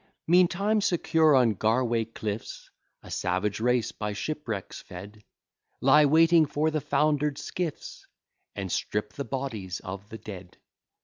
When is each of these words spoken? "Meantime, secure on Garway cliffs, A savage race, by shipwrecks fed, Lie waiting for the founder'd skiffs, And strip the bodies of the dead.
"Meantime, 0.35 0.81
secure 0.81 1.35
on 1.35 1.53
Garway 1.53 2.05
cliffs, 2.11 2.71
A 3.03 3.11
savage 3.11 3.59
race, 3.59 3.91
by 3.91 4.13
shipwrecks 4.13 4.81
fed, 4.81 5.23
Lie 5.79 6.05
waiting 6.07 6.47
for 6.47 6.71
the 6.71 6.81
founder'd 6.81 7.37
skiffs, 7.37 8.07
And 8.55 8.71
strip 8.71 9.13
the 9.13 9.25
bodies 9.25 9.79
of 9.81 10.09
the 10.09 10.17
dead. 10.17 10.57